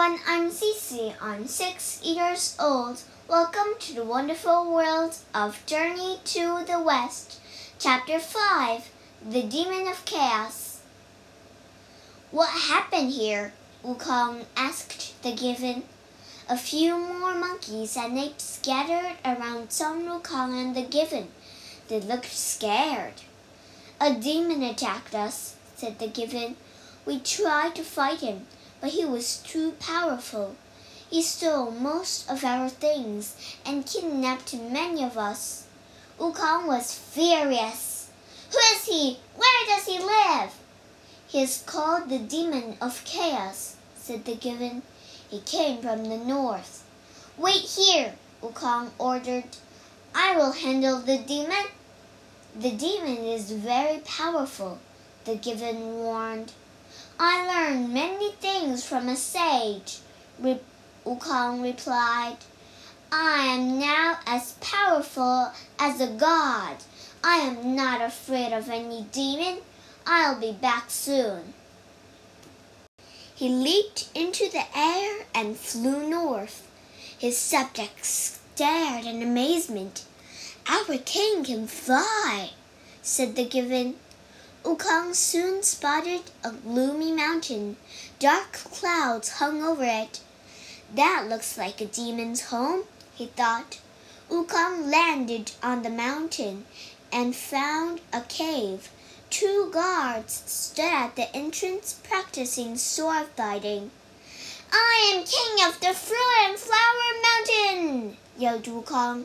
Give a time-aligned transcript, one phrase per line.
[0.00, 1.14] everyone, I'm Cece.
[1.20, 3.02] I'm six years old.
[3.28, 7.38] Welcome to the wonderful world of Journey to the West.
[7.78, 8.88] Chapter 5
[9.28, 10.80] The Demon of Chaos.
[12.30, 13.52] What happened here?
[13.84, 15.82] Wukong asked the gibbon.
[16.48, 21.28] A few more monkeys and apes gathered around Sun Wukong and the gibbon.
[21.88, 23.20] They looked scared.
[24.00, 26.56] A demon attacked us, said the gibbon.
[27.04, 28.46] We tried to fight him
[28.80, 30.56] but he was too powerful.
[31.10, 33.34] He stole most of our things
[33.66, 35.66] and kidnapped many of us.
[36.18, 38.10] Wukong was furious.
[38.52, 39.18] Who is he?
[39.36, 40.52] Where does he live?
[41.26, 44.82] He is called the Demon of Chaos, said the Gibbon.
[45.30, 46.84] He came from the north.
[47.38, 49.56] Wait here, Wukong ordered.
[50.14, 51.66] I will handle the demon.
[52.58, 54.78] The demon is very powerful,
[55.24, 56.52] the Gibbon warned.
[57.18, 58.29] I learned many
[59.00, 60.00] from a sage,
[61.06, 62.36] Wukong replied.
[63.10, 66.76] I am now as powerful as a god.
[67.24, 69.62] I am not afraid of any demon.
[70.06, 71.54] I'll be back soon.
[73.34, 76.68] He leaped into the air and flew north.
[77.18, 80.04] His subjects stared in amazement.
[80.68, 82.50] Our king can fly,
[83.00, 83.94] said the gibbon.
[84.62, 87.78] Wukong soon spotted a gloomy mountain.
[88.18, 90.20] Dark clouds hung over it.
[90.94, 93.78] That looks like a demon's home, he thought.
[94.28, 96.66] Wukong landed on the mountain
[97.10, 98.90] and found a cave.
[99.30, 103.90] Two guards stood at the entrance practicing sword fighting.
[104.70, 109.24] I am king of the fruit and flower mountain, yelled Wukong.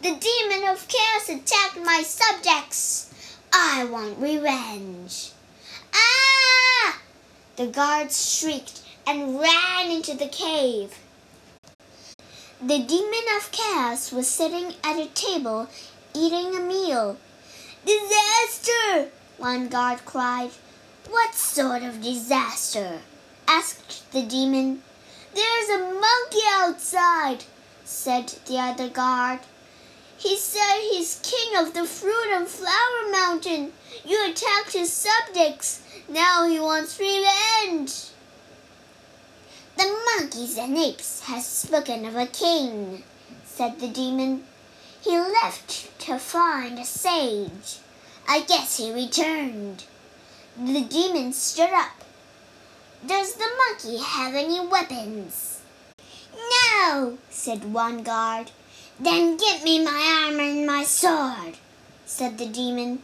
[0.00, 3.11] The demon of chaos attacked my subjects.
[3.52, 5.32] I want revenge.
[5.94, 6.98] Ah!
[7.56, 10.98] The guards shrieked and ran into the cave.
[12.60, 15.68] The demon of chaos was sitting at a table
[16.14, 17.18] eating a meal.
[17.84, 19.10] Disaster!
[19.36, 20.52] One guard cried.
[21.10, 23.00] What sort of disaster?
[23.48, 24.82] asked the demon.
[25.34, 27.44] There's a monkey outside,
[27.84, 29.40] said the other guard.
[30.22, 33.72] He said he's king of the fruit and flower mountain.
[34.04, 35.82] You attacked his subjects.
[36.08, 38.04] Now he wants revenge.
[39.76, 43.02] The monkeys and apes has spoken of a king,
[43.44, 44.44] said the demon.
[45.00, 47.78] He left to find a sage.
[48.28, 49.82] I guess he returned.
[50.56, 52.04] The demon stood up.
[53.04, 55.62] Does the monkey have any weapons?
[56.36, 58.52] No, said one guard.
[59.00, 61.56] Then give me my armor and my sword,
[62.04, 63.02] said the demon.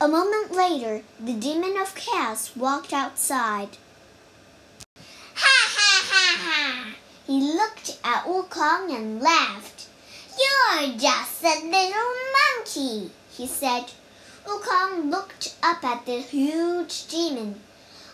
[0.00, 3.76] A moment later, the demon of chaos walked outside.
[5.34, 6.94] Ha ha ha ha!
[7.26, 9.86] He looked at Wukong and laughed.
[10.38, 13.92] You're just a little monkey, he said.
[14.44, 17.60] Wukong looked up at the huge demon.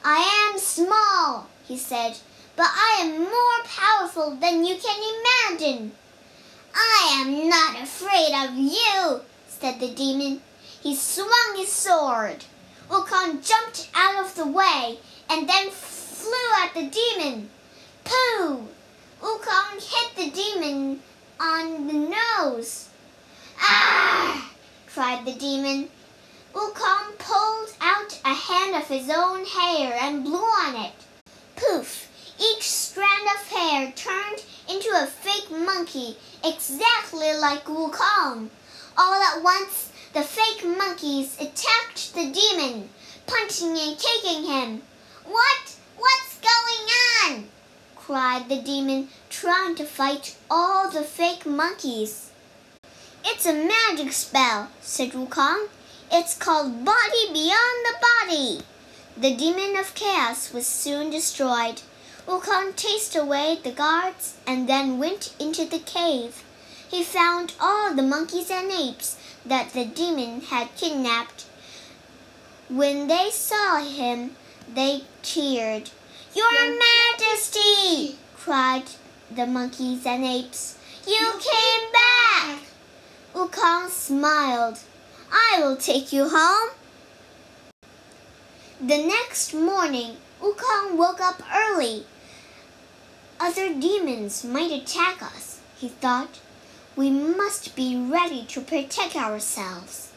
[0.05, 2.19] I am small, he said,
[2.57, 5.01] but I am more powerful than you can
[5.51, 5.93] imagine.
[6.75, 10.43] I am not afraid of you, said the demon.
[10.83, 12.45] He swung his sword.
[12.91, 14.99] Wukong jumped out of the way
[15.31, 17.49] and then flew at the demon.
[18.05, 18.69] Pooh!
[19.23, 21.01] Wukong hit the demon
[21.41, 22.89] on the nose.
[23.61, 24.51] Ah!
[24.87, 25.89] cried the demon.
[26.53, 30.93] Wukong pulled out a hand of his own hair and blew on it.
[31.57, 32.09] Poof!
[32.39, 38.51] Each strand of hair turned into a fake monkey exactly like Wukong.
[38.97, 42.91] All at once, the fake monkeys attacked the demon,
[43.27, 44.83] punching and kicking him.
[45.25, 45.77] What?
[45.97, 47.49] What's going on?
[47.97, 52.31] cried the demon, trying to fight all the fake monkeys.
[53.25, 55.69] It's a magic spell, said Wukong.
[56.13, 58.61] It's called Body Beyond the Body.
[59.17, 61.81] The demon of chaos was soon destroyed.
[62.27, 66.43] Wukong chased away the guards and then went into the cave.
[66.89, 71.45] He found all the monkeys and apes that the demon had kidnapped.
[72.71, 74.37] When they saw him,
[74.75, 75.91] they cheered.
[76.35, 78.17] Your, Majesty!
[78.37, 78.85] cried
[79.31, 80.79] the monkeys and apes.
[81.07, 82.61] You, you came back!
[83.35, 84.79] Wukong smiled.
[85.31, 86.71] I will take you home.
[88.81, 92.07] The next morning, Wukong woke up early
[93.41, 96.41] other demons might attack us, he thought.
[96.97, 100.13] We must be ready to protect ourselves.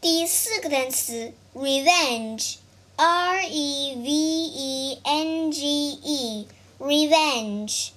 [0.00, 7.88] 第四个单词，revenge，r e v e n g e，revenge，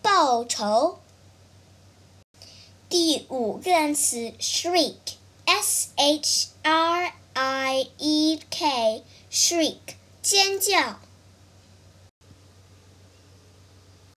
[0.00, 1.00] 报仇。
[2.90, 9.76] 第五个单词，shriek，s h r i e k，shriek，
[10.20, 10.98] 尖叫。